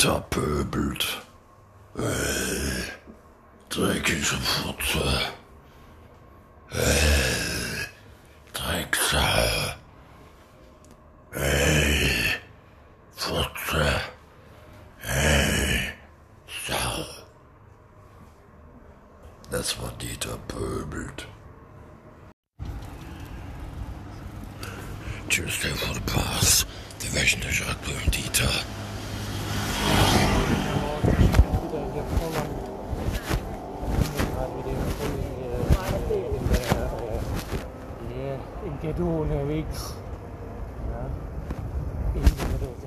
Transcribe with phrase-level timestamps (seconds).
[0.00, 1.20] Dieter pöbelt.
[1.94, 2.88] Äh,
[3.68, 5.20] dreckige Furze.
[6.70, 7.86] Äh,
[8.54, 9.74] Drecksau.
[11.34, 12.38] Äh,
[13.14, 14.00] Furze.
[15.02, 15.90] Äh,
[16.66, 17.04] Sau.
[19.50, 21.28] Das war Dieter pöbelt.
[25.28, 26.64] Tuesday for the Pass.
[27.02, 28.10] Der wöchentliche Rückblick
[38.82, 39.94] Ghetto unterwegs.
[40.88, 41.04] Ja.
[42.14, 42.80] Unterwegs.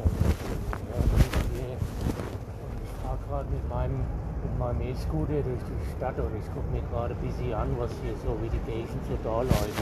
[2.83, 3.99] Ich fahre gerade mit meinem,
[4.41, 7.91] mit meinem E-Scooter durch die Stadt und ich gucke mir gerade ein bisschen an, was
[8.01, 9.77] hier so, wie die Gegend so da läuft.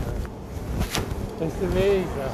[1.40, 1.48] Ne.
[1.74, 2.06] Weg.
[2.20, 2.30] Ja.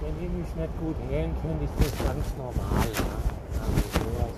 [0.00, 2.86] Wenn die mich nicht gut hören können, ist das ganz normal.
[2.92, 3.04] Ja.
[3.62, 4.34] Also sowas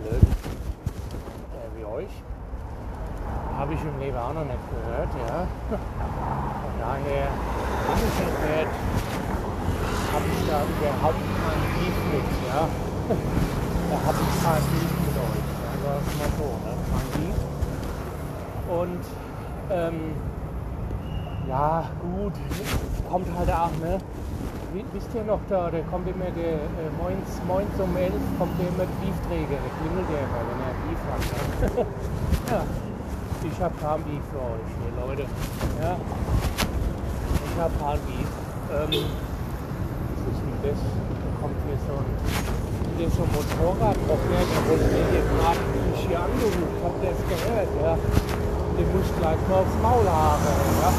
[0.00, 0.22] blöd
[1.52, 2.14] äh, wie euch.
[3.56, 5.46] Habe ich im Leben auch noch nicht gehört, ja.
[5.70, 7.28] Von daher,
[8.44, 8.72] hört,
[10.12, 12.68] habe ich da überhaupt keinen Beef mit, ja.
[13.88, 15.72] Da habe ich keinen Beef mit euch, ja.
[15.72, 16.72] Sagen wir es mal so, ne?
[16.92, 17.38] Kein Beef.
[18.68, 19.04] Und,
[19.70, 20.00] ähm,
[21.48, 22.34] ja, gut,
[23.10, 23.98] kommt halt auch, ne?
[24.92, 28.84] Wisst ihr noch, da, da kommt immer der, äh, moins, moins um 11 kommt immer
[29.00, 31.76] Briefträger, der klingelt der immer, wenn er einen hat.
[31.76, 31.86] Ne?
[32.50, 32.62] ja,
[33.46, 35.24] ich habe kein Beef für euch, ne, Leute.
[35.78, 38.30] Ja, ich habe kein Beef.
[38.66, 40.80] Ähm, was ist denn das?
[40.82, 42.08] Da kommt hier so ein,
[42.98, 47.22] hier so ein Motorradrocker, der wollte mir hier gerade mich hier angerufen, habt ihr es
[47.30, 47.94] gehört, ja?
[47.94, 50.42] Den muss ich gleich mal aufs Maul haben,
[50.82, 50.90] ja?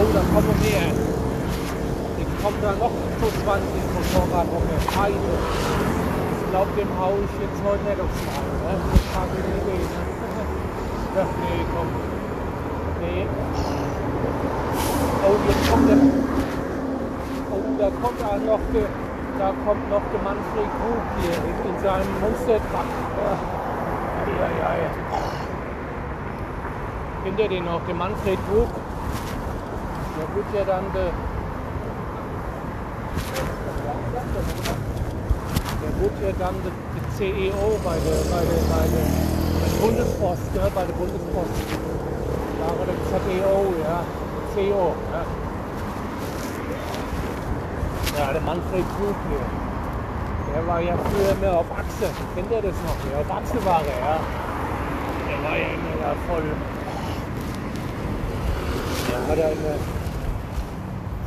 [0.00, 0.88] Oh, da kommen mehr.
[0.90, 3.44] Jetzt kommt da noch so 20
[3.92, 5.32] Motorradrocker, Scheiße.
[6.40, 8.72] Ich glaube, dem hau ich jetzt heute nicht aufs Maul, ne?
[8.80, 10.05] Das kann ich nicht sehen,
[11.18, 11.88] Ach nee, komm.
[13.00, 13.26] Nee.
[15.24, 15.96] Oh, jetzt kommt der.
[17.52, 18.88] Oh, da kommt auch noch der.
[19.38, 22.90] Da kommt noch der Manfred Krug hier in, in seinem Monster-Truck.
[23.16, 23.32] Ja.
[24.28, 24.90] Ja, ja, ja.
[27.24, 28.68] Kennt ihr den noch, der Manfred Krug?
[30.16, 31.12] Der wird ja dann der.
[35.80, 36.72] Der wird ja dann der,
[37.16, 39.45] CEO bei der, bei der, bei der
[39.80, 41.56] Bundespost, gell, bei der Bundespost.
[42.58, 44.04] Da war der ZEO, ja.
[44.54, 45.22] CEO, ja.
[48.18, 49.44] Ja, der Manfred Krug hier.
[50.54, 52.08] Der war ja früher immer auf Achse.
[52.34, 52.96] Kennt ihr das noch?
[53.12, 54.18] Ja, auf Achse war er, ja.
[55.28, 56.48] Der war ja immer da voll.
[59.10, 59.76] Der hat er immer,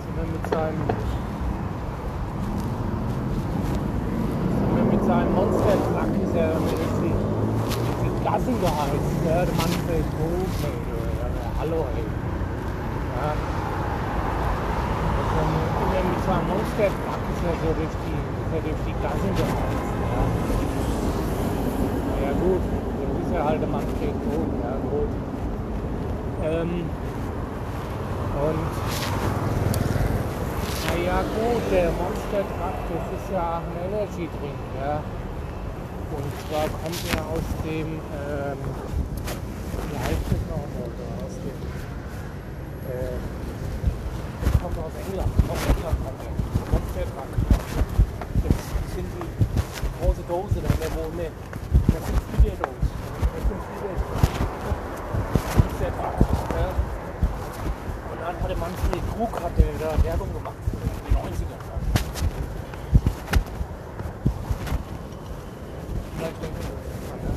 [0.09, 0.81] immer mit seinem,
[4.50, 7.13] ist immer mit seinem Monster-Truck ist er immer durch die,
[8.49, 9.13] durch die Gassen geheizt.
[9.25, 9.53] Ja, der
[9.93, 10.27] ey, du,
[11.19, 11.27] ja,
[11.59, 12.05] hallo, ey.
[13.15, 13.29] Ja.
[15.19, 15.39] Also
[15.85, 18.19] immer mit seinem Monster-Truck ist er so durch die,
[18.55, 19.93] er durch die Gassen geheizt.
[20.09, 20.21] Ja.
[22.25, 22.63] ja gut,
[23.01, 25.11] jetzt ist er halt der Manfred Krug, ja gut.
[26.41, 26.89] Ähm,
[28.39, 28.63] und
[30.88, 35.01] naja gut, der Monster Truck, das ist ja auch ein Energy Drink, ja.
[36.11, 38.59] Und zwar kommt er aus dem, ähm,
[39.89, 41.59] wie heißt das noch, also aus dem,
[42.89, 43.17] äh,
[44.43, 46.39] der kommt aus England, aus England kommt er,
[46.71, 47.31] Monster Truck.
[48.43, 48.55] Das
[48.95, 49.29] sind die
[50.01, 51.27] große Dose, da wo ne,
[51.87, 52.83] das sind viele Dosen,
[53.33, 53.93] das sind viele
[55.57, 56.17] Monster Truck,
[56.53, 56.69] ja.
[58.11, 61.61] Und dann hatte Manfred Krug hat der da Werbung gemacht in den 90ern.
[66.17, 67.33] Vielleicht denkt ihr das dran, ja.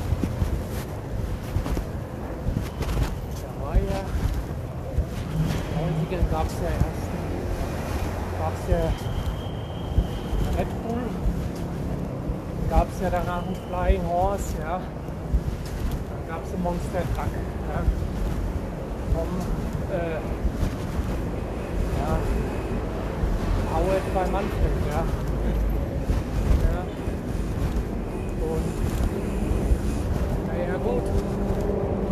[3.42, 4.00] Da war ja,
[6.12, 7.08] 90ern gab es ja erst
[8.38, 8.92] gab's ja
[10.58, 11.06] Red Bull,
[12.68, 14.81] gab es ja danach einen Flying Horse, ja.
[16.10, 17.32] Dann gab es einen Monster Truck.
[17.72, 17.82] Ja.
[19.14, 19.28] Vom
[19.90, 20.20] äh,
[21.98, 22.19] ja,
[23.72, 25.04] Howard bei Manfred, ja.
[26.72, 26.81] ja.
[28.50, 28.69] Und
[30.48, 31.06] naja gut,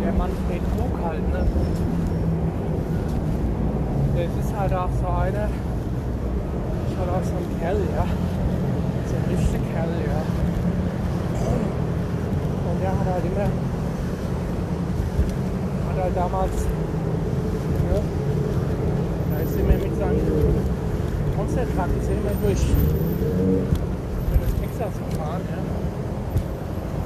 [0.03, 2.00] der Manfred Krug halt, ne?
[4.13, 8.05] Das ist halt auch so einer, ist halt auch so ein Kerl, ja.
[9.07, 10.21] So ein richtiger Kerl, ja.
[12.69, 13.49] Und der hat halt immer,
[15.89, 16.51] hat halt damals
[17.91, 17.99] ja.
[19.31, 20.61] Da ist immer mit seinem
[21.37, 22.63] Monstertruck ist er immer durch,
[24.29, 25.41] durch Texas gefahren.
[25.49, 25.61] Ja.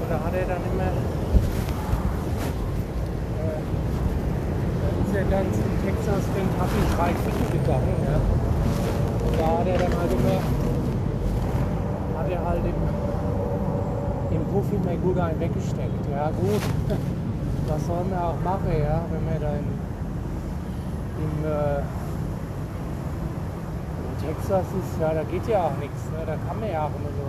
[0.02, 0.92] Und da hat er dann immer,
[3.42, 3.62] äh,
[5.02, 7.98] ist er dann zum Texas Kentucky Fried Chicken gegangen.
[8.06, 8.18] Ja.
[9.28, 10.40] Und da hat er dann halt immer,
[12.18, 12.80] hat er halt im,
[14.36, 16.06] im Puff immer gut einen weggesteckt.
[16.12, 16.64] Ja gut,
[17.68, 19.68] was soll man auch machen, ja, wenn man da in,
[21.24, 21.80] im, äh,
[24.06, 26.26] in Texas ist, ja, da geht ja auch nichts, ne?
[26.26, 27.26] da kann man ja auch immer so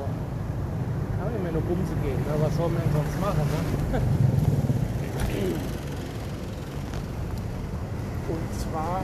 [1.18, 2.18] kann immer nur Bumse gehen.
[2.18, 2.34] Ne?
[2.40, 3.42] Was soll man denn sonst machen?
[3.92, 4.00] Ne?
[8.70, 9.00] Zwar,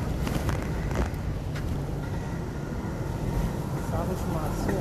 [3.90, 4.74] sage ich mal so,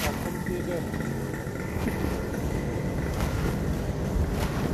[0.00, 0.80] da kommt der,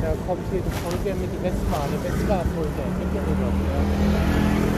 [0.01, 3.79] da kommt die Folge mit der Vespa, eine Vespa-Folge, kennt ihr doch, ja?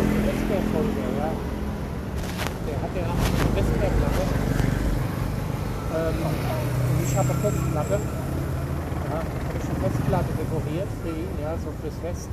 [0.10, 1.30] Die Vespa-Folge, ja.
[2.68, 4.24] Der hat ja eine Vespa-Platte.
[5.96, 6.18] Ähm,
[7.06, 7.98] ich habe eine Festplatte.
[9.10, 12.33] Ja, habe ich eine Festplatte dekoriert für ihn, ja, so fürs Fest.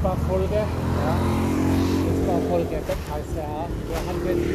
[0.00, 1.14] Vespa-Folge, ja,
[2.06, 3.68] Vespa-Folge Beck heißt der auch.
[3.90, 4.48] Der hat jetzt,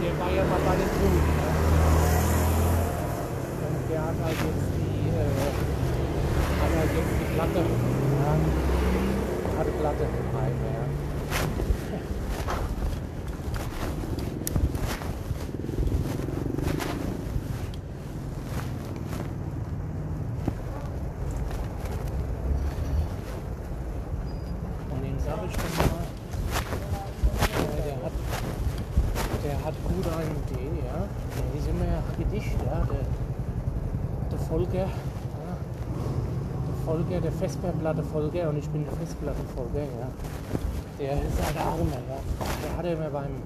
[0.00, 1.50] der war ja mal bei den Grünen, ja.
[3.66, 5.50] Und der hat halt jetzt die, äh,
[6.62, 7.60] hat halt jetzt die Platte,
[8.22, 8.30] ja,
[9.58, 10.04] hat eine Platte
[10.36, 10.84] rein, ja.
[24.88, 26.04] Und den sage ich dann mal,
[27.52, 28.16] äh, der hat,
[29.44, 30.98] der hat gut eine Idee, ja.
[31.34, 32.78] Der ist immer ja Gedicht, ja.
[32.86, 33.04] Der,
[34.72, 35.56] der Folger, ja.
[36.66, 40.08] Der Folger, der Festplatte Folger und ich bin der Festplatte Folger, ja.
[40.98, 42.18] Der ist ein Armer, ja.
[42.62, 43.42] Der hat immer beim,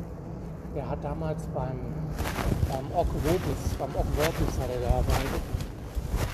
[0.75, 1.79] der hat damals beim,
[2.69, 5.43] beim Ock Vobis, beim Ock Vobis hat er gearbeitet.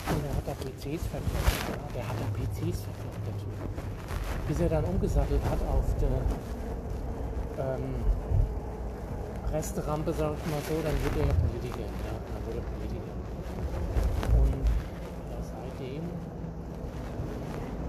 [0.08, 1.76] Und der hat da PCs verkauft, ja.
[1.94, 3.36] Der hat da PCs verkauft, der
[4.48, 6.08] bis er dann umgesattelt hat auf der
[7.64, 7.94] ähm,
[9.52, 11.80] Resterampe, sag ich mal so, dann wurde er Politiker.
[11.80, 13.14] Ja, dann wurde er Politiker.
[14.38, 14.54] Und
[15.30, 16.02] ja, seitdem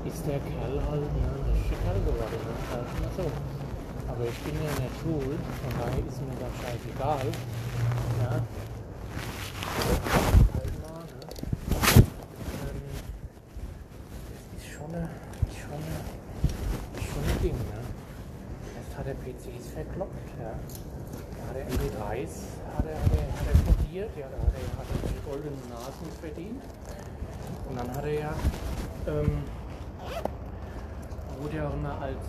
[0.06, 2.54] ist der Kerl halt ne, ein richtiger Kerl geworden, ne?
[2.68, 3.32] sag ich mal so.
[4.12, 7.28] Aber ich bin ja nicht schuld, von daher ist mir das scheißegal.
[8.20, 8.36] Ja.
[8.36, 8.44] Ne?
[14.28, 15.08] das ist schon eine,
[15.48, 15.98] schon eine
[17.00, 17.80] schon ein Ding, ne?
[18.76, 20.60] Jetzt hat er PCs verkloppt, ja.
[21.48, 25.08] Hat er MP3s, hat er, hat er, hat er kodiert, ja, hat er, hat er
[25.08, 26.64] die goldenen Nasen verdient.
[27.70, 28.34] Und dann hat er ja,
[29.08, 29.44] ähm,
[31.42, 32.26] wurde er auch immer als,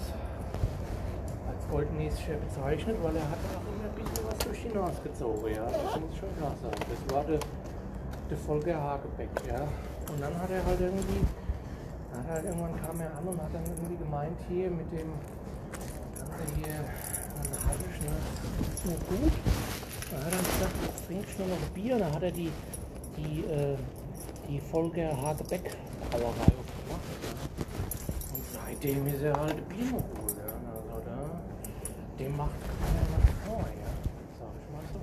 [1.49, 5.55] als Goldnäscher bezeichnet, weil er hat auch immer ein bisschen was durch die Nase gezogen,
[5.55, 5.65] ja.
[5.65, 6.83] Das muss schon klar sagen.
[6.89, 7.41] Das war der,
[8.31, 9.63] der Volker Hagebeck, ja.
[10.13, 11.25] Und dann hat er halt irgendwie
[12.19, 15.13] dann hat halt irgendwann kam er an und hat dann irgendwie gemeint, hier mit dem,
[16.19, 19.33] dann hat er hier, dann habe ich, ne, ist gut.
[20.11, 21.99] Dann hat er gesagt, jetzt trinke ich nur noch Bier.
[21.99, 22.51] Dann hat er die,
[23.17, 23.77] die, äh,
[24.49, 25.77] die Folge Hagebeck
[26.11, 27.07] Brauerei aufgemacht.
[28.65, 30.53] Seitdem ist er halt Biermogul, ja.
[30.73, 31.41] Also da,
[32.19, 33.91] dem macht keiner was vor, ja.
[34.39, 34.99] Sag ich mal so.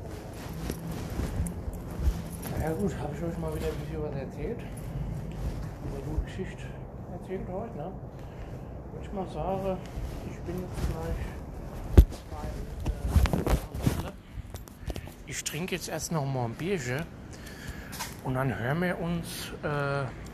[2.52, 4.60] Ja, ja gut, habe ich euch mal wieder ein bisschen was erzählt.
[4.60, 6.64] Eine gute Geschichte
[7.12, 7.86] erzählt heute, ne?
[7.86, 9.78] Und ich mal sagen,
[10.30, 11.22] ich bin jetzt gleich
[12.32, 12.54] beim
[14.06, 14.12] äh,
[15.28, 17.04] Ich trinke jetzt erst noch mal ein Bierchen
[18.24, 19.68] und dann hören wir uns, äh,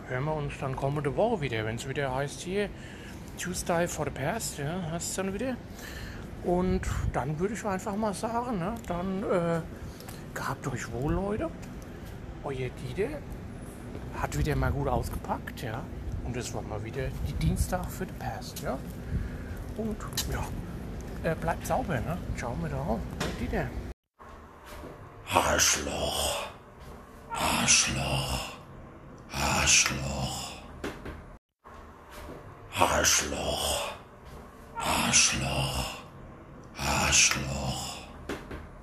[0.09, 2.69] hören wir uns dann kommende Woche wieder, wenn es wieder heißt hier
[3.37, 5.55] Tuesday for the Past, ja, heißt es dann wieder.
[6.43, 6.81] Und
[7.13, 9.61] dann würde ich einfach mal sagen, ne, dann äh,
[10.33, 11.49] gehabt euch wohl, Leute.
[12.43, 13.19] Euer Dieter
[14.19, 15.83] hat wieder mal gut ausgepackt, ja.
[16.23, 18.77] Und es war mal wieder die Dienstag für the Past, ja.
[19.77, 19.97] Und
[20.31, 22.17] ja, äh, bleibt sauber, ne?
[22.37, 22.99] Ciao mit auch.
[23.39, 23.67] Dieter.
[25.33, 26.47] Arschloch.
[27.31, 28.57] Arschloch.
[29.31, 30.51] Arschloch.
[32.81, 33.91] Arschloch.
[34.75, 35.85] Arschloch.
[36.75, 37.90] Arschloch.